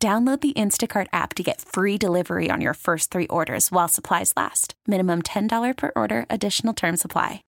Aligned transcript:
Download 0.00 0.40
the 0.40 0.52
Instacart 0.52 1.08
app 1.12 1.34
to 1.34 1.42
get 1.42 1.60
free 1.60 1.98
delivery 1.98 2.50
on 2.52 2.60
your 2.60 2.74
first 2.74 3.10
three 3.10 3.26
orders 3.26 3.72
while 3.72 3.88
supplies 3.88 4.32
last. 4.36 4.74
Minimum 4.86 5.22
$10 5.22 5.76
per 5.76 5.90
order, 5.96 6.24
additional 6.30 6.72
term 6.72 6.96
supply. 6.96 7.42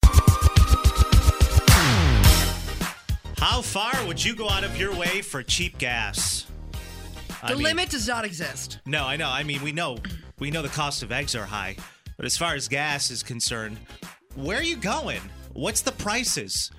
How 3.37 3.62
far 3.62 3.92
would 4.05 4.25
you 4.25 4.34
go 4.34 4.51
out 4.51 4.65
of 4.65 4.77
your 4.77 4.92
way 4.97 5.23
for 5.23 5.45
cheap 5.45 5.78
gas? 5.78 6.48
The 7.47 7.55
limit 7.55 7.91
does 7.91 8.09
not 8.09 8.25
exist. 8.25 8.80
No, 8.84 9.05
I 9.06 9.14
know. 9.14 9.28
I 9.30 9.45
mean, 9.45 9.62
we 9.62 9.70
know 9.70 9.98
we 10.41 10.51
know 10.51 10.61
the 10.61 10.69
cost 10.70 11.05
of 11.05 11.12
eggs 11.12 11.37
are 11.37 11.47
high, 11.47 11.77
but 12.17 12.27
as 12.27 12.37
far 12.37 12.56
as 12.56 12.67
gas 12.67 13.12
is 13.12 13.23
concerned, 13.23 13.78
where 14.34 14.59
are 14.59 14.62
you 14.62 14.77
going? 14.77 15.20
What's 15.53 15.83
the 15.83 15.92
prices? 15.92 16.73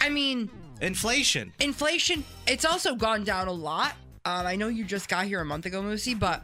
I 0.00 0.08
mean, 0.08 0.48
Inflation. 0.80 1.52
inflation, 1.58 2.22
it's 2.46 2.64
also 2.64 2.94
gone 2.94 3.24
down 3.24 3.48
a 3.48 3.52
lot. 3.52 3.94
Um, 4.26 4.44
I 4.46 4.56
know 4.56 4.66
you 4.68 4.84
just 4.84 5.08
got 5.08 5.26
here 5.26 5.40
a 5.40 5.44
month 5.44 5.66
ago, 5.66 5.80
Moosey, 5.82 6.18
but 6.18 6.42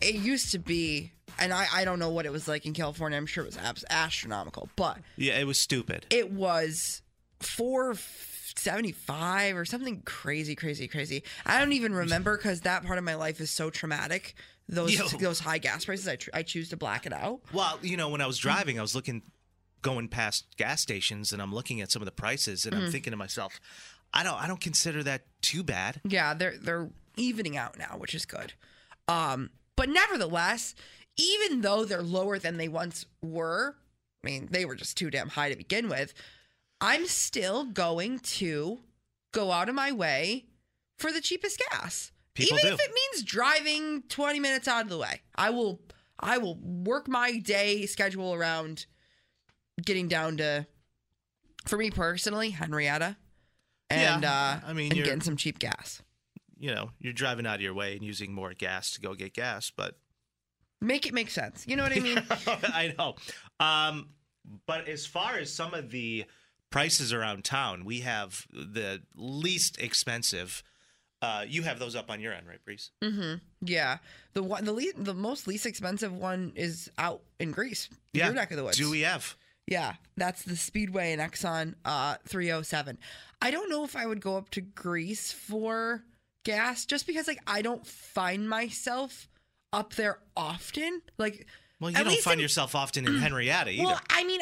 it 0.00 0.16
used 0.16 0.50
to 0.52 0.58
be, 0.58 1.12
and 1.38 1.52
I, 1.52 1.66
I 1.72 1.84
don't 1.84 2.00
know 2.00 2.10
what 2.10 2.26
it 2.26 2.32
was 2.32 2.48
like 2.48 2.66
in 2.66 2.72
California. 2.72 3.16
I'm 3.16 3.26
sure 3.26 3.44
it 3.44 3.46
was 3.46 3.58
abs- 3.58 3.84
astronomical, 3.88 4.68
but 4.74 4.98
Yeah, 5.16 5.38
it 5.38 5.46
was 5.46 5.56
stupid. 5.58 6.04
it 6.10 6.32
was 6.32 7.00
four 7.38 7.94
seventy 8.56 8.90
five 8.92 9.56
or 9.56 9.64
something 9.64 10.02
crazy, 10.04 10.56
crazy, 10.56 10.88
crazy. 10.88 11.22
I 11.46 11.58
don't 11.60 11.72
even 11.72 11.94
remember 11.94 12.36
because 12.36 12.62
that 12.62 12.84
part 12.84 12.98
of 12.98 13.04
my 13.04 13.14
life 13.14 13.40
is 13.40 13.50
so 13.50 13.70
traumatic. 13.70 14.34
Those 14.68 14.98
Yo. 14.98 15.06
those 15.18 15.38
high 15.38 15.58
gas 15.58 15.84
prices, 15.84 16.08
I, 16.08 16.16
tr- 16.16 16.30
I 16.34 16.42
choose 16.42 16.70
to 16.70 16.76
black 16.76 17.06
it 17.06 17.12
out. 17.12 17.40
Well, 17.52 17.78
you 17.82 17.96
know, 17.96 18.08
when 18.08 18.20
I 18.20 18.26
was 18.26 18.38
driving, 18.38 18.78
I 18.78 18.82
was 18.82 18.94
looking, 18.96 19.22
going 19.82 20.08
past 20.08 20.46
gas 20.56 20.80
stations, 20.80 21.32
and 21.32 21.40
I'm 21.40 21.54
looking 21.54 21.80
at 21.80 21.90
some 21.92 22.02
of 22.02 22.06
the 22.06 22.12
prices, 22.12 22.66
and 22.66 22.74
I'm 22.74 22.90
thinking 22.90 23.10
to 23.12 23.16
myself, 23.16 23.60
I 24.12 24.22
don't, 24.22 24.40
I 24.42 24.46
don't 24.46 24.60
consider 24.60 25.02
that 25.04 25.22
too 25.40 25.62
bad. 25.62 26.00
Yeah, 26.04 26.34
they're 26.34 26.56
they're 26.58 26.90
evening 27.16 27.56
out 27.56 27.78
now, 27.78 27.96
which 27.98 28.14
is 28.14 28.24
good. 28.26 28.52
Um, 29.08 29.50
but 29.76 29.88
nevertheless, 29.88 30.74
even 31.16 31.60
though 31.60 31.84
they're 31.84 32.02
lower 32.02 32.38
than 32.38 32.56
they 32.56 32.68
once 32.68 33.04
were, 33.22 33.76
I 34.22 34.26
mean, 34.26 34.48
they 34.50 34.64
were 34.64 34.74
just 34.76 34.96
too 34.96 35.10
damn 35.10 35.28
high 35.30 35.50
to 35.50 35.56
begin 35.56 35.88
with. 35.88 36.14
I'm 36.80 37.06
still 37.06 37.64
going 37.64 38.18
to 38.20 38.80
go 39.32 39.50
out 39.52 39.68
of 39.68 39.74
my 39.74 39.92
way 39.92 40.46
for 40.98 41.12
the 41.12 41.20
cheapest 41.20 41.60
gas. 41.70 42.12
People 42.34 42.58
even 42.58 42.70
do. 42.70 42.74
if 42.74 42.80
it 42.80 42.92
means 42.94 43.24
driving 43.24 44.02
20 44.08 44.40
minutes 44.40 44.66
out 44.68 44.84
of 44.84 44.88
the 44.88 44.98
way. 44.98 45.20
I 45.36 45.50
will 45.50 45.80
I 46.18 46.38
will 46.38 46.56
work 46.56 47.08
my 47.08 47.38
day 47.38 47.84
schedule 47.86 48.32
around 48.32 48.86
getting 49.84 50.08
down 50.08 50.36
to 50.38 50.66
for 51.66 51.76
me 51.76 51.90
personally, 51.90 52.50
Henrietta. 52.50 53.16
And 53.90 54.22
Yeah, 54.22 54.30
uh 54.62 54.68
I 54.68 54.72
mean, 54.72 54.86
and 54.90 54.96
you're- 54.96 55.04
getting 55.06 55.20
some 55.20 55.36
cheap 55.36 55.58
gas. 55.58 56.00
You 56.62 56.72
know, 56.74 56.90
you're 57.00 57.12
driving 57.12 57.44
out 57.46 57.56
of 57.56 57.60
your 57.60 57.74
way 57.74 57.94
and 57.94 58.04
using 58.04 58.32
more 58.32 58.54
gas 58.54 58.92
to 58.92 59.00
go 59.00 59.14
get 59.14 59.34
gas, 59.34 59.70
but 59.76 59.96
Make 60.80 61.06
it 61.06 61.14
make 61.14 61.30
sense. 61.30 61.64
You 61.66 61.76
know 61.76 61.84
what 61.84 61.92
I 61.92 62.00
mean? 62.00 62.22
I 62.46 62.92
know. 62.98 63.14
Um, 63.60 64.08
but 64.66 64.88
as 64.88 65.06
far 65.06 65.36
as 65.38 65.52
some 65.52 65.74
of 65.74 65.90
the 65.92 66.24
prices 66.70 67.12
around 67.12 67.44
town, 67.44 67.84
we 67.84 68.00
have 68.00 68.46
the 68.52 69.00
least 69.14 69.80
expensive. 69.80 70.64
Uh, 71.20 71.44
you 71.46 71.62
have 71.62 71.78
those 71.78 71.94
up 71.94 72.10
on 72.10 72.20
your 72.20 72.32
end, 72.32 72.48
right, 72.48 72.64
Breeze? 72.64 72.90
mm-hmm. 73.00 73.34
Yeah. 73.64 73.98
The 74.34 74.42
one 74.42 74.64
the 74.64 74.72
le- 74.72 74.92
the 74.96 75.14
most 75.14 75.46
least 75.46 75.66
expensive 75.66 76.12
one 76.12 76.52
is 76.56 76.90
out 76.98 77.22
in 77.38 77.52
Greece. 77.52 77.88
Yeah. 78.12 78.26
Your 78.26 78.34
neck 78.34 78.50
of 78.50 78.56
the 78.56 78.64
woods. 78.64 78.76
Do 78.76 78.90
we 78.90 79.02
have? 79.02 79.36
Yeah, 79.68 79.94
that's 80.16 80.42
the 80.42 80.56
Speedway 80.56 81.12
in 81.12 81.20
Exxon 81.20 81.74
uh 81.84 82.16
307. 82.26 82.98
I 83.40 83.52
don't 83.52 83.70
know 83.70 83.84
if 83.84 83.94
I 83.94 84.04
would 84.06 84.20
go 84.20 84.36
up 84.36 84.50
to 84.50 84.60
Greece 84.60 85.30
for 85.30 86.02
gas 86.44 86.84
just 86.84 87.06
because 87.06 87.26
like 87.28 87.40
I 87.46 87.62
don't 87.62 87.86
find 87.86 88.48
myself 88.48 89.28
up 89.72 89.94
there 89.94 90.18
often. 90.36 91.02
Like 91.18 91.46
Well, 91.80 91.90
you 91.90 92.02
don't 92.02 92.18
find 92.20 92.40
in- 92.40 92.42
yourself 92.42 92.74
often 92.74 93.06
in 93.06 93.18
Henrietta 93.20 93.70
either. 93.70 93.84
Well, 93.84 94.00
I 94.10 94.24
mean, 94.24 94.40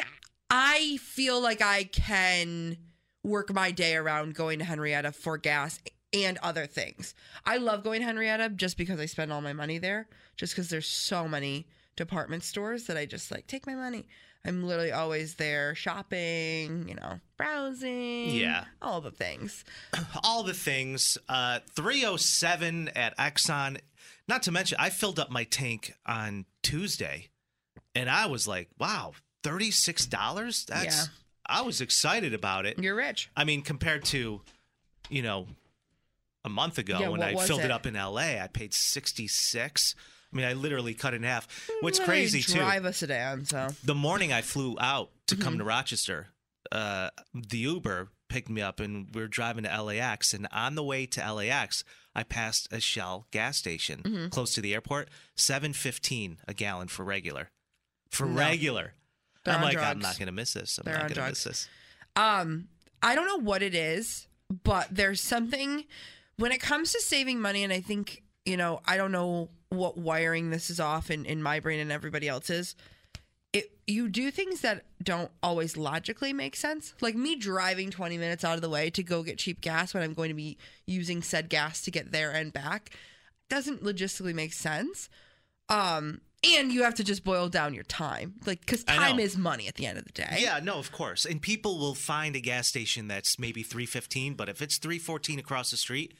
I 0.49 0.97
feel 1.01 1.41
like 1.41 1.61
I 1.61 1.85
can 1.85 2.77
work 3.23 3.53
my 3.53 3.71
day 3.71 3.95
around 3.95 4.35
going 4.35 4.59
to 4.59 4.65
Henrietta 4.65 5.11
for 5.11 5.37
gas 5.37 5.79
and 6.13 6.37
other 6.39 6.65
things. 6.65 7.13
I 7.45 7.57
love 7.57 7.83
going 7.83 8.01
to 8.01 8.05
Henrietta 8.05 8.49
just 8.49 8.77
because 8.77 8.99
I 8.99 9.05
spend 9.05 9.31
all 9.31 9.41
my 9.41 9.53
money 9.53 9.77
there, 9.77 10.09
just 10.35 10.53
because 10.53 10.69
there's 10.69 10.87
so 10.87 11.27
many 11.27 11.67
department 11.95 12.43
stores 12.43 12.85
that 12.85 12.97
I 12.97 13.05
just 13.05 13.31
like 13.31 13.47
take 13.47 13.65
my 13.67 13.75
money. 13.75 14.07
I'm 14.45 14.63
literally 14.63 14.91
always 14.91 15.35
there 15.35 15.75
shopping, 15.75 16.87
you 16.89 16.95
know, 16.95 17.19
browsing, 17.37 18.31
Yeah. 18.31 18.65
all 18.81 18.99
the 19.01 19.11
things. 19.11 19.63
all 20.23 20.43
the 20.43 20.53
things. 20.53 21.17
Uh, 21.29 21.59
307 21.75 22.89
at 22.95 23.15
Exxon. 23.17 23.79
Not 24.27 24.43
to 24.43 24.51
mention, 24.51 24.77
I 24.79 24.89
filled 24.89 25.19
up 25.19 25.29
my 25.29 25.43
tank 25.43 25.93
on 26.05 26.45
Tuesday, 26.63 27.29
and 27.93 28.09
I 28.09 28.27
was 28.27 28.47
like, 28.47 28.69
"Wow, 28.79 29.13
thirty 29.43 29.71
six 29.71 30.05
dollars! 30.05 30.65
That's." 30.65 30.85
Yeah. 30.85 31.03
I 31.45 31.61
was 31.63 31.81
excited 31.81 32.33
about 32.33 32.65
it. 32.65 32.79
You're 32.79 32.95
rich. 32.95 33.29
I 33.35 33.43
mean, 33.43 33.61
compared 33.61 34.05
to, 34.05 34.41
you 35.09 35.21
know, 35.21 35.47
a 36.45 36.49
month 36.49 36.77
ago 36.77 36.97
Yeah, 36.99 37.09
when 37.09 37.21
I 37.21 37.35
filled 37.35 37.61
it? 37.61 37.65
it? 37.65 37.71
up 37.71 37.85
in 37.85 37.95
LA, 37.95 38.39
I 38.41 38.47
paid 38.51 38.73
sixty 38.73 39.27
six. 39.27 39.95
I 40.33 40.37
mean, 40.37 40.45
I 40.45 40.53
literally 40.53 40.93
cut 40.93 41.13
in 41.13 41.23
half. 41.23 41.47
What's 41.81 41.99
I 41.99 42.05
crazy 42.05 42.41
too? 42.41 42.59
Drive 42.59 42.85
a 42.85 42.93
sedan, 42.93 43.45
so 43.45 43.67
the 43.83 43.95
morning 43.95 44.31
I 44.31 44.41
flew 44.41 44.77
out 44.79 45.09
to 45.27 45.35
come 45.35 45.53
Mm-hmm. 45.53 45.59
to 45.59 45.65
Rochester, 45.65 46.27
uh, 46.71 47.09
the 47.33 47.57
Uber 47.57 48.09
picked 48.29 48.49
me 48.49 48.61
up 48.61 48.79
and 48.79 49.07
we 49.13 49.21
are 49.21 49.27
driving 49.27 49.65
to 49.65 49.81
LAX. 49.83 50.33
And 50.33 50.47
on 50.53 50.75
the 50.75 50.83
way 50.83 51.05
to 51.07 51.33
LAX, 51.33 51.83
I 52.15 52.23
passed 52.23 52.69
a 52.71 52.79
Shell 52.79 53.27
gas 53.31 53.57
station 53.57 54.01
Mm-hmm. 54.03 54.27
close 54.29 54.53
to 54.55 54.61
the 54.61 54.73
airport. 54.73 55.09
Seven 55.35 55.73
fifteen 55.73 56.37
a 56.47 56.53
gallon 56.53 56.87
for 56.87 57.03
regular. 57.03 57.49
For 58.09 58.25
No. 58.25 58.39
regular. 58.39 58.93
They're 59.43 59.55
I'm 59.55 59.61
like, 59.61 59.77
I'm 59.77 59.99
not 59.99 60.17
gonna 60.19 60.31
miss 60.31 60.53
this. 60.53 60.77
I'm 60.77 60.83
They're 60.85 60.93
not 60.93 61.03
gonna 61.03 61.15
drugs. 61.15 61.29
miss 61.31 61.43
this. 61.43 61.67
Um, 62.15 62.67
I 63.03 63.15
don't 63.15 63.25
know 63.25 63.43
what 63.43 63.61
it 63.63 63.73
is, 63.75 64.27
but 64.63 64.87
there's 64.91 65.19
something 65.19 65.85
when 66.37 66.51
it 66.51 66.59
comes 66.61 66.91
to 66.93 66.99
saving 67.01 67.39
money, 67.41 67.63
and 67.63 67.73
I 67.73 67.81
think, 67.81 68.23
you 68.45 68.55
know, 68.57 68.81
I 68.85 68.97
don't 68.97 69.11
know 69.11 69.49
what 69.71 69.97
wiring 69.97 70.49
this 70.49 70.69
is 70.69 70.79
off 70.79 71.09
in, 71.09 71.25
in 71.25 71.41
my 71.41 71.59
brain 71.59 71.79
and 71.79 71.91
everybody 71.91 72.27
else's. 72.27 72.75
It 73.53 73.71
you 73.87 74.09
do 74.09 74.29
things 74.29 74.61
that 74.61 74.83
don't 75.01 75.31
always 75.41 75.75
logically 75.75 76.33
make 76.33 76.55
sense. 76.55 76.93
Like 77.01 77.15
me 77.15 77.35
driving 77.35 77.89
20 77.89 78.17
minutes 78.17 78.43
out 78.43 78.55
of 78.55 78.61
the 78.61 78.69
way 78.69 78.89
to 78.91 79.03
go 79.03 79.23
get 79.23 79.39
cheap 79.39 79.61
gas 79.61 79.93
when 79.93 80.03
I'm 80.03 80.13
going 80.13 80.29
to 80.29 80.35
be 80.35 80.57
using 80.85 81.21
said 81.21 81.49
gas 81.49 81.81
to 81.83 81.91
get 81.91 82.11
there 82.11 82.31
and 82.31 82.53
back 82.53 82.91
doesn't 83.49 83.83
logistically 83.83 84.33
make 84.33 84.53
sense. 84.53 85.09
Um 85.69 86.21
and 86.43 86.71
you 86.71 86.83
have 86.83 86.95
to 86.95 87.03
just 87.03 87.23
boil 87.23 87.49
down 87.49 87.73
your 87.73 87.83
time. 87.83 88.35
Like 88.45 88.65
cuz 88.65 88.83
time 88.83 89.19
is 89.19 89.37
money 89.37 89.67
at 89.67 89.75
the 89.75 89.85
end 89.85 89.97
of 89.97 90.05
the 90.05 90.11
day. 90.11 90.37
Yeah, 90.39 90.59
no, 90.61 90.79
of 90.79 90.91
course. 90.91 91.25
And 91.25 91.41
people 91.41 91.79
will 91.79 91.95
find 91.95 92.35
a 92.35 92.41
gas 92.41 92.67
station 92.67 93.07
that's 93.07 93.39
maybe 93.39 93.63
three 93.63 93.85
fifteen, 93.85 94.33
but 94.33 94.49
if 94.49 94.61
it's 94.61 94.77
three 94.77 94.99
fourteen 94.99 95.39
across 95.39 95.71
the 95.71 95.77
street, 95.77 96.13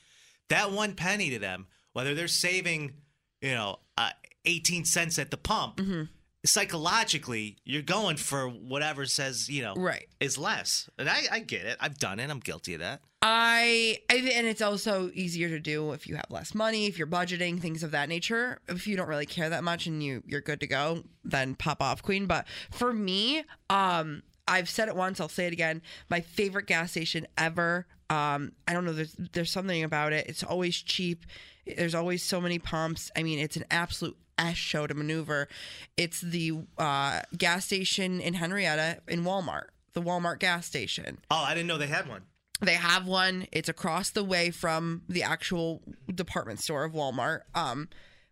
that 0.50 0.72
one 0.72 0.96
penny 0.96 1.30
to 1.30 1.40
them, 1.40 1.68
whether 1.94 2.14
they're 2.14 2.28
saving, 2.28 2.94
you 3.42 3.52
know, 3.52 3.80
uh, 3.98 4.12
eighteen 4.46 4.86
cents 4.86 5.18
at 5.20 5.32
the 5.32 5.38
pump, 5.38 5.78
Mm-hmm. 5.78 6.04
psychologically, 6.46 7.58
you're 7.66 7.82
going 7.82 8.18
for 8.18 8.48
whatever 8.48 9.06
says, 9.06 9.50
you 9.50 9.62
know, 9.62 9.74
Right. 9.76 10.08
is 10.20 10.38
less. 10.38 10.90
And 10.98 11.10
I, 11.10 11.22
I 11.32 11.40
get 11.40 11.66
it. 11.66 11.78
I've 11.80 11.98
done 11.98 12.20
it. 12.20 12.30
I'm 12.30 12.40
guilty 12.40 12.74
of 12.76 12.80
that. 12.80 13.02
I, 13.24 14.00
I 14.10 14.16
and 14.16 14.48
it's 14.48 14.62
also 14.64 15.12
easier 15.14 15.48
to 15.50 15.60
do 15.60 15.92
if 15.92 16.08
you 16.08 16.16
have 16.16 16.26
less 16.32 16.56
money, 16.56 16.88
if 16.88 16.98
you're 16.98 17.06
budgeting, 17.08 17.60
things 17.60 17.84
of 17.84 17.92
that 17.92 18.10
nature. 18.10 18.60
If 18.68 18.88
you 18.88 18.98
don't 18.98 19.08
really 19.08 19.28
care 19.28 19.50
that 19.50 19.64
much 19.64 19.86
and 19.86 20.02
you 20.04 20.24
you're 20.26 20.42
good 20.42 20.60
to 20.62 20.68
go, 20.68 21.04
then 21.24 21.54
pop 21.54 21.82
off 21.84 22.02
queen. 22.02 22.26
But 22.26 22.48
for 22.72 22.92
me, 22.92 23.44
um, 23.70 24.24
I've 24.48 24.70
said 24.70 24.88
it 24.88 24.96
once, 24.96 25.20
I'll 25.20 25.30
say 25.30 25.46
it 25.46 25.54
again. 25.54 25.84
My 26.10 26.20
favorite 26.22 26.66
gas 26.66 26.92
station 26.92 27.28
ever. 27.38 27.86
Um, 28.12 28.52
I 28.68 28.74
don't 28.74 28.84
know. 28.84 28.92
There's 28.92 29.14
there's 29.14 29.52
something 29.52 29.84
about 29.84 30.12
it. 30.12 30.28
It's 30.28 30.44
always 30.44 30.76
cheap. 30.76 31.26
There's 31.66 31.96
always 31.96 32.22
so 32.22 32.42
many 32.42 32.60
pumps. 32.60 33.10
I 33.16 33.24
mean, 33.24 33.40
it's 33.40 33.56
an 33.56 33.64
absolute 33.72 34.18
S 34.38 34.58
show 34.58 34.86
to 34.86 34.94
maneuver. 34.94 35.48
It's 35.96 36.20
the 36.20 36.60
uh, 36.78 37.22
gas 37.38 37.66
station 37.66 38.20
in 38.20 38.34
Henrietta 38.34 39.00
in 39.08 39.24
Walmart, 39.24 39.68
the 39.94 40.02
Walmart 40.02 40.40
gas 40.40 40.66
station. 40.66 41.20
Oh, 41.32 41.38
I 41.38 41.54
didn't 41.54 41.68
know 41.68 41.78
they 41.78 41.88
had 41.88 42.10
one. 42.10 42.24
They 42.60 42.74
have 42.74 43.08
one. 43.08 43.48
It's 43.54 43.70
across 43.70 44.10
the 44.10 44.26
way 44.26 44.52
from 44.52 45.04
the 45.08 45.24
actual 45.24 45.82
department 46.14 46.60
store 46.60 46.84
of 46.84 46.92
Walmart. 46.92 47.42
Um, 47.56 47.88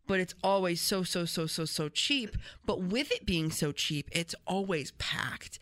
but 0.07 0.19
it's 0.19 0.35
always 0.43 0.81
so 0.81 1.03
so 1.03 1.23
so 1.23 1.45
so 1.45 1.63
so 1.63 1.87
cheap. 1.87 2.35
But 2.65 2.81
with 2.81 3.11
it 3.11 3.25
being 3.25 3.49
so 3.49 3.71
cheap, 3.71 4.09
it's 4.11 4.35
always 4.45 4.91
packed. 4.97 5.57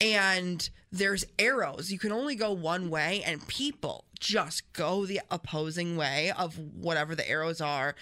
And 0.00 0.68
there's 0.92 1.24
arrows. 1.38 1.90
You 1.90 1.98
can 1.98 2.12
only 2.12 2.36
go 2.36 2.52
one 2.52 2.88
way, 2.90 3.22
and 3.26 3.46
people 3.48 4.04
just 4.20 4.72
go 4.72 5.06
the 5.06 5.20
opposing 5.30 5.96
way 5.96 6.32
of 6.36 6.58
whatever 6.58 7.14
the 7.14 7.28
arrows 7.28 7.60
are. 7.60 7.94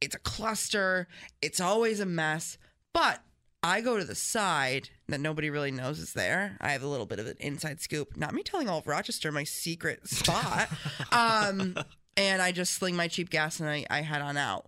It's 0.00 0.14
a 0.14 0.20
cluster. 0.20 1.08
It's 1.40 1.60
always 1.60 2.00
a 2.00 2.06
mess. 2.06 2.58
But 2.92 3.20
I 3.62 3.80
go 3.80 3.96
to 3.96 4.04
the 4.04 4.14
side 4.14 4.88
that 5.08 5.20
nobody 5.20 5.48
really 5.48 5.70
knows 5.70 5.98
is 5.98 6.14
there. 6.14 6.56
I 6.60 6.70
have 6.72 6.82
a 6.82 6.88
little 6.88 7.06
bit 7.06 7.20
of 7.20 7.26
an 7.26 7.36
inside 7.38 7.80
scoop. 7.80 8.16
Not 8.16 8.34
me 8.34 8.42
telling 8.42 8.68
all 8.68 8.78
of 8.78 8.86
Rochester 8.86 9.30
my 9.30 9.44
secret 9.44 10.08
spot. 10.08 10.68
um, 11.12 11.76
and 12.16 12.42
I 12.42 12.50
just 12.52 12.74
sling 12.74 12.96
my 12.96 13.08
cheap 13.08 13.30
gas 13.30 13.60
and 13.60 13.68
I, 13.68 13.86
I 13.88 14.00
head 14.00 14.20
on 14.20 14.36
out. 14.36 14.66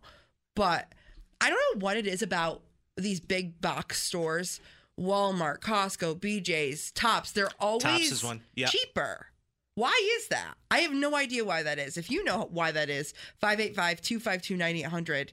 But 0.55 0.93
I 1.41 1.51
don't 1.51 1.59
know 1.59 1.85
what 1.85 1.97
it 1.97 2.07
is 2.07 2.23
about 2.23 2.63
these 2.97 3.19
big 3.19 3.61
box 3.61 4.01
stores 4.01 4.61
Walmart, 4.99 5.61
Costco, 5.61 6.21
BJ's, 6.21 6.91
Tops. 6.93 7.33
They're 7.33 7.51
always 7.59 8.23
one. 8.23 8.43
Yep. 8.55 8.71
cheaper. 8.71 9.27
Why 9.75 10.17
is 10.19 10.29
that? 10.29 10.55
I 10.71 10.81
have 10.81 10.93
no 10.93 11.17
idea 11.17 11.45
why 11.45 11.65
that 11.65 11.79
is. 11.79 11.97
If 11.97 12.11
you 12.11 12.23
know 12.23 12.49
why 12.53 12.71
that 12.71 12.89
is, 12.91 13.13
585 13.41 14.01
252 14.01 14.57
9800. 14.57 15.33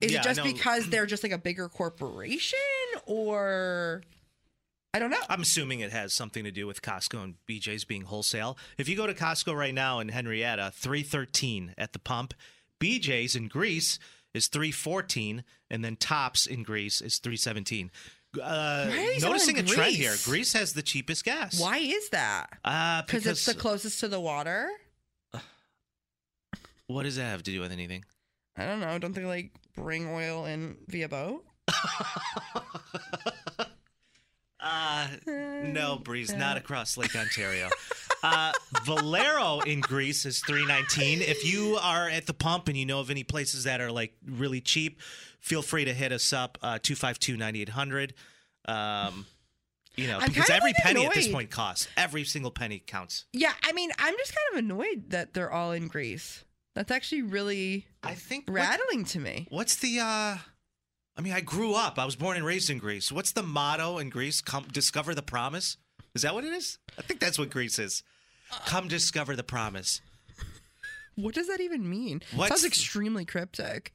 Is 0.00 0.12
Yeah, 0.12 0.20
it 0.20 0.24
just 0.24 0.42
because 0.42 0.86
they're 0.90 1.06
just 1.06 1.22
like 1.22 1.32
a 1.32 1.38
bigger 1.38 1.68
corporation 1.68 2.58
or 3.06 4.02
I 4.92 4.98
don't 4.98 5.10
know. 5.10 5.22
I'm 5.28 5.42
assuming 5.42 5.80
it 5.80 5.92
has 5.92 6.12
something 6.12 6.42
to 6.44 6.50
do 6.50 6.66
with 6.66 6.82
Costco 6.82 7.22
and 7.22 7.34
BJ's 7.48 7.84
being 7.84 8.02
wholesale. 8.02 8.58
If 8.78 8.88
you 8.88 8.96
go 8.96 9.06
to 9.06 9.14
Costco 9.14 9.54
right 9.54 9.74
now 9.74 10.00
in 10.00 10.08
Henrietta, 10.08 10.72
313 10.74 11.74
at 11.78 11.92
the 11.92 11.98
pump. 11.98 12.34
BJ's 12.80 13.36
in 13.36 13.48
Greece 13.48 13.98
is 14.34 14.48
314 14.48 15.44
and 15.70 15.84
then 15.84 15.96
Tops 15.96 16.46
in 16.46 16.62
Greece 16.62 17.00
is 17.00 17.18
317. 17.18 17.90
Uh, 18.42 18.90
noticing 19.20 19.56
a 19.56 19.60
in 19.60 19.66
trend 19.66 19.94
here. 19.94 20.10
Greece? 20.10 20.26
Greece 20.26 20.52
has 20.52 20.72
the 20.72 20.82
cheapest 20.82 21.24
gas. 21.24 21.60
Why 21.60 21.78
is 21.78 22.08
that? 22.10 22.46
Uh, 22.64 23.02
Because 23.02 23.22
because 23.22 23.38
it's 23.38 23.46
the 23.46 23.54
closest 23.54 24.00
to 24.00 24.08
the 24.08 24.20
water? 24.20 24.68
what 26.86 27.02
does 27.04 27.16
that 27.16 27.24
have 27.24 27.42
to 27.44 27.50
do 27.50 27.60
with 27.60 27.72
anything? 27.72 28.04
I 28.56 28.66
don't 28.66 28.80
know. 28.80 28.98
Don't 28.98 29.14
they 29.14 29.24
like 29.24 29.52
bring 29.74 30.08
oil 30.08 30.46
in 30.46 30.76
via 30.88 31.08
boat? 31.08 31.44
Uh, 34.58 35.06
no, 35.26 35.96
Breeze, 35.96 36.32
not 36.34 36.56
across 36.56 36.96
Lake 36.96 37.14
Ontario. 37.14 37.68
Uh, 38.26 38.52
Valero 38.84 39.60
in 39.60 39.80
Greece 39.80 40.26
is 40.26 40.40
three 40.40 40.66
nineteen. 40.66 41.22
If 41.22 41.44
you 41.44 41.78
are 41.80 42.08
at 42.08 42.26
the 42.26 42.34
pump 42.34 42.66
and 42.68 42.76
you 42.76 42.84
know 42.84 42.98
of 43.00 43.08
any 43.10 43.22
places 43.22 43.64
that 43.64 43.80
are 43.80 43.92
like 43.92 44.14
really 44.26 44.60
cheap, 44.60 45.00
feel 45.40 45.62
free 45.62 45.84
to 45.84 45.94
hit 45.94 46.10
us 46.10 46.32
up 46.32 46.58
uh, 46.62 46.78
two 46.82 46.96
five 46.96 47.18
two 47.20 47.36
ninety 47.36 47.62
eight 47.62 47.68
hundred. 47.68 48.14
Um, 48.66 49.26
you 49.94 50.08
know, 50.08 50.18
I'm 50.18 50.28
because 50.28 50.46
kind 50.46 50.50
of, 50.50 50.56
every 50.56 50.70
like, 50.70 50.82
penny 50.82 51.06
at 51.06 51.14
this 51.14 51.28
point 51.28 51.50
costs. 51.50 51.86
Every 51.96 52.24
single 52.24 52.50
penny 52.50 52.80
counts. 52.84 53.26
Yeah, 53.32 53.52
I 53.62 53.72
mean, 53.72 53.90
I'm 53.98 54.14
just 54.16 54.34
kind 54.34 54.58
of 54.58 54.64
annoyed 54.64 55.10
that 55.10 55.32
they're 55.32 55.52
all 55.52 55.70
in 55.72 55.86
Greece. 55.86 56.44
That's 56.74 56.90
actually 56.90 57.22
really 57.22 57.86
I 58.02 58.14
think. 58.14 58.48
what- 58.48 58.56
rattling 58.56 59.04
to 59.06 59.20
me. 59.20 59.46
what's 59.50 59.76
the? 59.76 60.00
uh 60.00 60.36
I 61.18 61.22
mean, 61.22 61.32
I 61.32 61.40
grew 61.40 61.74
up. 61.74 61.98
I 61.98 62.04
was 62.04 62.16
born 62.16 62.36
and 62.36 62.44
raised 62.44 62.68
in 62.68 62.78
Greece. 62.78 63.10
What's 63.10 63.32
the 63.32 63.42
motto 63.42 63.96
in 63.98 64.10
Greece? 64.10 64.42
Come 64.42 64.66
discover 64.70 65.14
the 65.14 65.22
promise. 65.22 65.78
Is 66.14 66.22
that 66.22 66.34
what 66.34 66.44
it 66.44 66.52
is? 66.52 66.78
I 66.98 67.02
think 67.02 67.20
that's 67.20 67.38
what 67.38 67.48
Greece 67.50 67.78
is. 67.78 68.02
Come 68.66 68.88
discover 68.88 69.36
the 69.36 69.42
promise. 69.44 70.00
What 71.16 71.34
does 71.34 71.48
that 71.48 71.60
even 71.60 71.88
mean? 71.88 72.22
What's- 72.34 72.50
Sounds 72.50 72.64
extremely 72.64 73.24
cryptic. 73.24 73.92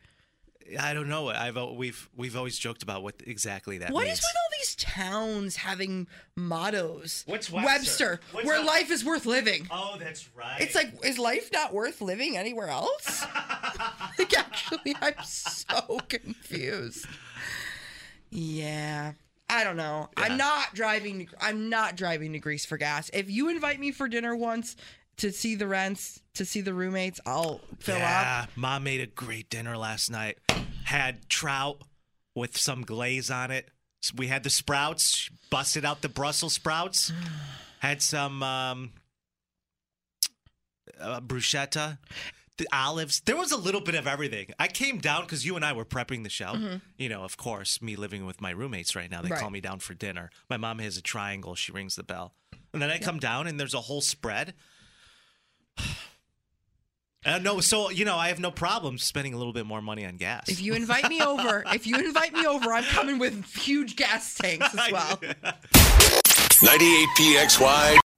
I 0.79 0.93
don't 0.93 1.09
know. 1.09 1.27
I've 1.27 1.57
we've 1.75 2.07
we've 2.15 2.37
always 2.37 2.57
joked 2.57 2.81
about 2.81 3.03
what 3.03 3.15
exactly 3.27 3.79
that 3.79 3.91
What 3.91 4.03
is 4.03 4.07
means. 4.09 4.19
with 4.21 4.35
all 4.37 4.57
these 4.59 4.75
towns 4.75 5.55
having 5.57 6.07
mottos? 6.37 7.23
What's 7.27 7.51
Webster? 7.51 7.65
Webster? 7.67 8.19
What's 8.31 8.47
where 8.47 8.59
up? 8.59 8.65
life 8.67 8.89
is 8.89 9.03
worth 9.03 9.25
living. 9.25 9.67
oh, 9.69 9.97
that's 9.99 10.29
right. 10.33 10.61
It's 10.61 10.73
like, 10.73 10.93
is 11.03 11.19
life 11.19 11.49
not 11.51 11.73
worth 11.73 11.99
living 11.99 12.37
anywhere 12.37 12.69
else? 12.69 13.25
like, 14.17 14.37
actually, 14.37 14.95
I'm 15.01 15.15
so 15.25 15.99
confused. 16.07 17.05
Yeah, 18.29 19.13
I 19.51 19.63
don't 19.65 19.75
know. 19.75 20.09
Yeah. 20.17 20.23
I'm 20.23 20.37
not 20.37 20.73
driving. 20.73 21.27
I'm 21.41 21.69
not 21.69 21.97
driving 21.97 22.31
to 22.33 22.39
Greece 22.39 22.65
for 22.65 22.77
gas. 22.77 23.09
If 23.13 23.29
you 23.29 23.49
invite 23.49 23.79
me 23.79 23.91
for 23.91 24.07
dinner 24.07 24.35
once 24.35 24.77
to 25.17 25.31
see 25.31 25.55
the 25.55 25.67
rents, 25.67 26.21
to 26.35 26.45
see 26.45 26.61
the 26.61 26.73
roommates, 26.73 27.19
I'll 27.25 27.59
fill 27.79 27.95
up. 27.95 28.01
yeah. 28.01 28.45
Mom 28.55 28.83
made 28.85 29.01
a 29.01 29.07
great 29.07 29.49
dinner 29.49 29.77
last 29.77 30.09
night. 30.09 30.37
Had 30.85 31.27
trout 31.29 31.81
with 32.33 32.57
some 32.57 32.83
glaze 32.83 33.29
on 33.29 33.51
it. 33.51 33.69
So 34.01 34.13
we 34.17 34.27
had 34.27 34.43
the 34.43 34.49
sprouts. 34.49 35.29
Busted 35.49 35.83
out 35.83 36.01
the 36.01 36.09
Brussels 36.09 36.53
sprouts. 36.53 37.11
Had 37.79 38.01
some 38.03 38.43
um, 38.43 38.91
uh, 40.99 41.19
bruschetta. 41.19 41.97
The 42.57 42.67
olives. 42.73 43.21
There 43.21 43.37
was 43.37 43.51
a 43.51 43.57
little 43.57 43.81
bit 43.81 43.95
of 43.95 44.05
everything. 44.07 44.47
I 44.59 44.67
came 44.67 44.99
down 44.99 45.21
because 45.23 45.45
you 45.45 45.55
and 45.55 45.65
I 45.65 45.73
were 45.73 45.85
prepping 45.85 46.23
the 46.23 46.29
show. 46.29 46.79
You 46.97 47.09
know, 47.09 47.23
of 47.23 47.37
course, 47.37 47.81
me 47.81 47.95
living 47.95 48.25
with 48.25 48.39
my 48.41 48.51
roommates 48.51 48.95
right 48.95 49.09
now. 49.09 49.21
They 49.21 49.29
Right. 49.29 49.39
call 49.39 49.49
me 49.49 49.61
down 49.61 49.79
for 49.79 49.93
dinner. 49.93 50.29
My 50.49 50.57
mom 50.57 50.79
has 50.79 50.97
a 50.97 51.01
triangle. 51.01 51.55
She 51.55 51.71
rings 51.71 51.95
the 51.95 52.03
bell. 52.03 52.33
And 52.73 52.81
then 52.81 52.89
I 52.91 52.99
come 52.99 53.19
down 53.19 53.47
and 53.47 53.59
there's 53.59 53.73
a 53.73 53.81
whole 53.81 54.01
spread. 54.01 54.53
Uh, 57.23 57.37
no, 57.37 57.59
so 57.59 57.91
you 57.91 58.03
know 58.03 58.17
I 58.17 58.29
have 58.29 58.39
no 58.39 58.49
problem 58.49 58.97
spending 58.97 59.35
a 59.35 59.37
little 59.37 59.53
bit 59.53 59.67
more 59.67 59.79
money 59.79 60.07
on 60.07 60.17
gas. 60.17 60.49
If 60.49 60.59
you 60.59 60.73
invite 60.73 61.07
me 61.07 61.21
over, 61.21 61.63
if 61.71 61.85
you 61.85 61.95
invite 61.97 62.33
me 62.33 62.47
over, 62.47 62.73
I'm 62.73 62.83
coming 62.83 63.19
with 63.19 63.45
huge 63.55 63.95
gas 63.95 64.33
tanks 64.33 64.73
as 64.75 64.91
well. 64.91 65.19
98PXY. 66.65 68.00